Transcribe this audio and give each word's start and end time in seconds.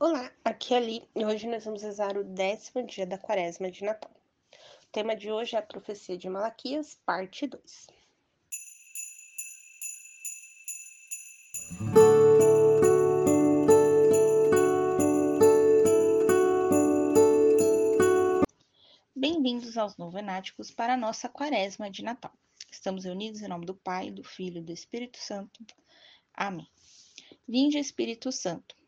Olá, 0.00 0.30
aqui 0.44 0.74
é 0.74 0.76
Ali 0.76 1.08
e 1.12 1.24
hoje 1.24 1.48
nós 1.48 1.64
vamos 1.64 1.82
rezar 1.82 2.16
o 2.16 2.22
décimo 2.22 2.86
dia 2.86 3.04
da 3.04 3.18
quaresma 3.18 3.68
de 3.68 3.82
Natal. 3.82 4.12
O 4.84 4.86
tema 4.92 5.16
de 5.16 5.28
hoje 5.28 5.56
é 5.56 5.58
a 5.58 5.62
profecia 5.62 6.16
de 6.16 6.28
Malaquias, 6.28 6.94
parte 7.04 7.48
2. 7.48 7.88
Bem-vindos 19.16 19.76
aos 19.76 19.96
novenáticos 19.96 20.70
para 20.70 20.94
a 20.94 20.96
nossa 20.96 21.28
quaresma 21.28 21.90
de 21.90 22.04
Natal. 22.04 22.32
Estamos 22.70 23.04
reunidos 23.04 23.42
em 23.42 23.48
nome 23.48 23.66
do 23.66 23.74
Pai, 23.74 24.12
do 24.12 24.22
Filho 24.22 24.58
e 24.58 24.64
do 24.64 24.70
Espírito 24.70 25.18
Santo. 25.18 25.58
Amém. 26.32 26.68
Vinde, 27.48 27.78
Espírito 27.78 28.30
Santo 28.30 28.77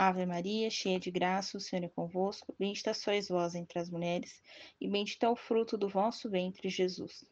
Ave 0.00 0.24
Maria, 0.24 0.70
cheia 0.70 1.00
de 1.00 1.10
graça, 1.10 1.56
o 1.56 1.60
Senhor 1.60 1.84
é 1.84 1.88
convosco. 1.88 2.54
Bendita 2.56 2.94
sois 2.94 3.26
vós 3.26 3.56
entre 3.56 3.80
as 3.80 3.90
mulheres, 3.90 4.40
e 4.80 4.86
bendito 4.86 5.24
é 5.24 5.28
o 5.28 5.34
fruto 5.34 5.76
do 5.76 5.88
vosso 5.88 6.30
ventre, 6.30 6.68
Jesus. 6.68 7.24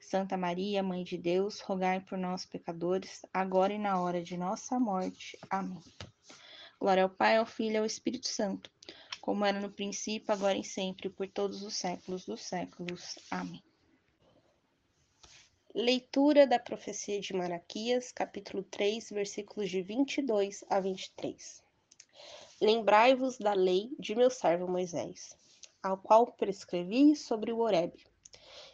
Santa 0.00 0.34
Maria, 0.34 0.82
Mãe 0.82 1.04
de 1.04 1.18
Deus, 1.18 1.60
rogai 1.60 2.00
por 2.00 2.16
nós, 2.16 2.46
pecadores, 2.46 3.20
agora 3.34 3.74
e 3.74 3.78
na 3.78 4.00
hora 4.00 4.22
de 4.22 4.34
nossa 4.34 4.80
morte. 4.80 5.38
Amém. 5.50 5.82
Glória 6.80 7.02
ao 7.02 7.10
Pai, 7.10 7.36
ao 7.36 7.44
Filho 7.44 7.74
e 7.74 7.76
ao 7.76 7.84
Espírito 7.84 8.28
Santo, 8.28 8.70
como 9.20 9.44
era 9.44 9.60
no 9.60 9.70
princípio, 9.70 10.32
agora 10.32 10.56
e 10.56 10.64
sempre, 10.64 11.10
por 11.10 11.28
todos 11.28 11.62
os 11.62 11.74
séculos 11.74 12.24
dos 12.24 12.40
séculos. 12.40 13.18
Amém. 13.30 13.62
Leitura 15.74 16.46
da 16.46 16.58
profecia 16.58 17.20
de 17.20 17.34
Malaquias, 17.34 18.10
capítulo 18.10 18.62
3, 18.62 19.10
versículos 19.10 19.68
de 19.68 19.82
22 19.82 20.64
a 20.70 20.80
23. 20.80 21.68
Lembrai-vos 22.62 23.38
da 23.38 23.54
lei 23.54 23.90
de 23.98 24.14
meu 24.14 24.28
servo 24.28 24.68
Moisés, 24.68 25.34
ao 25.82 25.96
qual 25.96 26.26
prescrevi 26.26 27.16
sobre 27.16 27.52
o 27.52 27.60
Horeb, 27.60 27.94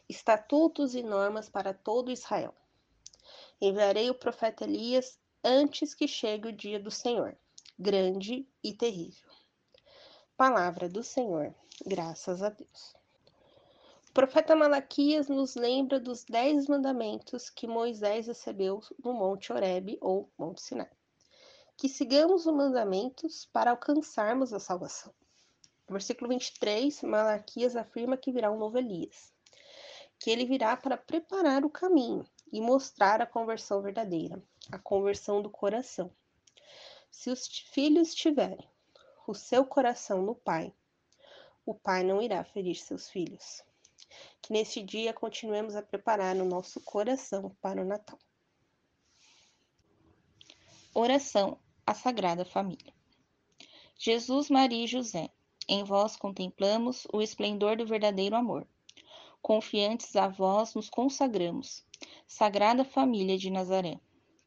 estatutos 0.08 0.96
e 0.96 1.04
normas 1.04 1.48
para 1.48 1.72
todo 1.72 2.10
Israel. 2.10 2.52
Enviarei 3.60 4.10
o 4.10 4.14
profeta 4.14 4.64
Elias 4.64 5.20
antes 5.44 5.94
que 5.94 6.08
chegue 6.08 6.48
o 6.48 6.52
dia 6.52 6.80
do 6.80 6.90
Senhor, 6.90 7.36
grande 7.78 8.44
e 8.60 8.72
terrível. 8.72 9.30
Palavra 10.36 10.88
do 10.88 11.04
Senhor, 11.04 11.54
graças 11.86 12.42
a 12.42 12.48
Deus. 12.48 12.96
O 14.10 14.12
profeta 14.12 14.56
Malaquias 14.56 15.28
nos 15.28 15.54
lembra 15.54 16.00
dos 16.00 16.24
dez 16.24 16.66
mandamentos 16.66 17.48
que 17.48 17.68
Moisés 17.68 18.26
recebeu 18.26 18.82
no 19.04 19.12
Monte 19.12 19.52
Horeb 19.52 19.96
ou 20.00 20.28
Monte 20.36 20.60
Sinai 20.60 20.90
que 21.76 21.88
sigamos 21.88 22.46
os 22.46 22.54
mandamentos 22.54 23.46
para 23.52 23.70
alcançarmos 23.70 24.52
a 24.52 24.58
salvação. 24.58 25.12
No 25.86 25.92
versículo 25.92 26.30
23, 26.30 27.02
Malaquias 27.02 27.76
afirma 27.76 28.16
que 28.16 28.32
virá 28.32 28.50
um 28.50 28.58
novo 28.58 28.78
Elias, 28.78 29.32
que 30.18 30.30
ele 30.30 30.46
virá 30.46 30.76
para 30.76 30.96
preparar 30.96 31.64
o 31.64 31.70
caminho 31.70 32.26
e 32.50 32.60
mostrar 32.60 33.20
a 33.20 33.26
conversão 33.26 33.82
verdadeira, 33.82 34.42
a 34.72 34.78
conversão 34.78 35.42
do 35.42 35.50
coração. 35.50 36.10
Se 37.10 37.30
os 37.30 37.46
filhos 37.46 38.14
tiverem 38.14 38.68
o 39.26 39.34
seu 39.34 39.64
coração 39.64 40.22
no 40.22 40.34
Pai, 40.34 40.72
o 41.64 41.74
Pai 41.74 42.02
não 42.02 42.22
irá 42.22 42.42
ferir 42.42 42.76
seus 42.76 43.10
filhos. 43.10 43.62
Que 44.40 44.52
neste 44.52 44.82
dia 44.82 45.12
continuemos 45.12 45.76
a 45.76 45.82
preparar 45.82 46.36
o 46.36 46.44
nosso 46.44 46.80
coração 46.80 47.54
para 47.60 47.82
o 47.82 47.84
Natal. 47.84 48.18
Oração 50.94 51.58
a 51.86 51.94
Sagrada 51.94 52.44
Família. 52.44 52.92
Jesus, 53.96 54.50
Maria 54.50 54.84
e 54.84 54.88
José, 54.88 55.30
em 55.68 55.84
vós 55.84 56.16
contemplamos 56.16 57.06
o 57.12 57.22
esplendor 57.22 57.76
do 57.76 57.86
verdadeiro 57.86 58.34
amor. 58.34 58.66
Confiantes 59.40 60.16
a 60.16 60.26
vós 60.26 60.74
nos 60.74 60.90
consagramos, 60.90 61.86
Sagrada 62.26 62.84
Família 62.84 63.38
de 63.38 63.50
Nazaré. 63.50 64.00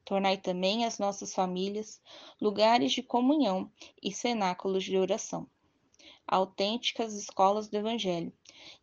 Tornai 0.03 0.35
também 0.35 0.83
as 0.83 0.99
nossas 0.99 1.33
famílias 1.33 2.01
lugares 2.41 2.91
de 2.91 3.01
comunhão 3.01 3.71
e 4.03 4.11
cenáculos 4.11 4.83
de 4.83 4.97
oração, 4.97 5.47
autênticas 6.27 7.13
escolas 7.13 7.69
do 7.69 7.77
Evangelho 7.77 8.33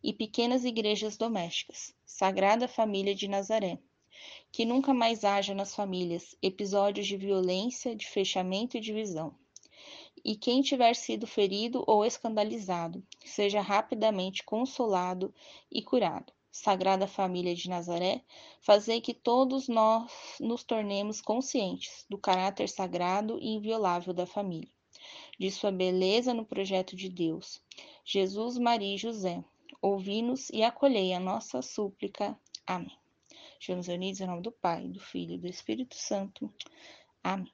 e 0.01 0.11
pequenas 0.11 0.65
igrejas 0.65 1.15
domésticas, 1.15 1.93
Sagrada 2.07 2.67
Família 2.67 3.13
de 3.13 3.27
Nazaré 3.27 3.79
que 4.51 4.65
nunca 4.65 4.93
mais 4.93 5.23
haja 5.23 5.53
nas 5.53 5.75
famílias 5.75 6.35
episódios 6.41 7.07
de 7.07 7.17
violência, 7.17 7.95
de 7.95 8.07
fechamento 8.07 8.77
e 8.77 8.79
divisão. 8.79 9.35
E 10.23 10.35
quem 10.35 10.61
tiver 10.61 10.95
sido 10.95 11.27
ferido 11.27 11.83
ou 11.87 12.05
escandalizado, 12.05 13.03
seja 13.23 13.61
rapidamente 13.61 14.43
consolado 14.43 15.33
e 15.71 15.81
curado. 15.81 16.33
Sagrada 16.51 17.07
Família 17.07 17.53
de 17.53 17.69
Nazaré, 17.69 18.23
fazei 18.59 18.99
que 18.99 19.13
todos 19.13 19.67
nós 19.67 20.11
nos 20.39 20.63
tornemos 20.63 21.21
conscientes 21.21 22.03
do 22.09 22.17
caráter 22.17 22.67
sagrado 22.67 23.37
e 23.39 23.49
inviolável 23.49 24.11
da 24.11 24.25
família, 24.25 24.71
de 25.39 25.51
sua 25.51 25.71
beleza 25.71 26.33
no 26.33 26.43
projeto 26.43 26.95
de 26.95 27.09
Deus. 27.09 27.61
Jesus, 28.03 28.57
Maria 28.57 28.95
e 28.95 28.97
José, 28.97 29.43
ouvi-nos 29.79 30.49
e 30.49 30.63
acolhei 30.63 31.13
a 31.13 31.19
nossa 31.19 31.61
súplica. 31.61 32.35
Amém. 32.65 32.97
Estamos 33.59 33.87
unidos 33.87 34.21
em 34.21 34.27
nome 34.27 34.41
do 34.41 34.51
Pai, 34.51 34.87
do 34.87 34.99
Filho 34.99 35.33
e 35.33 35.37
do 35.39 35.47
Espírito 35.47 35.95
Santo. 35.95 36.53
Amém. 37.23 37.51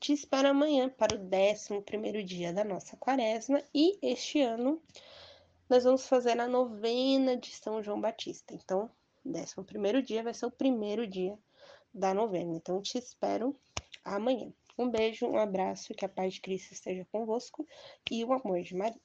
Te 0.00 0.12
espero 0.12 0.48
amanhã 0.48 0.88
para 0.88 1.16
o 1.16 1.20
11 1.20 2.24
dia 2.24 2.52
da 2.52 2.64
nossa 2.64 2.96
quaresma 2.96 3.62
e 3.74 3.98
este 4.02 4.40
ano 4.40 4.82
nós 5.68 5.84
vamos 5.84 6.08
fazer 6.08 6.40
a 6.40 6.48
novena 6.48 7.36
de 7.36 7.54
São 7.54 7.82
João 7.82 8.00
Batista. 8.00 8.54
Então, 8.54 8.90
o 9.24 9.30
11 9.30 10.02
dia 10.02 10.22
vai 10.22 10.34
ser 10.34 10.46
o 10.46 10.50
primeiro 10.50 11.06
dia 11.06 11.38
da 11.94 12.12
novena. 12.12 12.54
Então, 12.54 12.80
te 12.82 12.98
espero 12.98 13.54
amanhã. 14.04 14.52
Um 14.76 14.90
beijo, 14.90 15.26
um 15.26 15.38
abraço, 15.38 15.94
que 15.94 16.04
a 16.04 16.08
paz 16.08 16.34
de 16.34 16.40
Cristo 16.40 16.72
esteja 16.72 17.06
convosco 17.12 17.66
e 18.10 18.24
o 18.24 18.32
amor 18.32 18.62
de 18.62 18.74
Maria. 18.74 19.00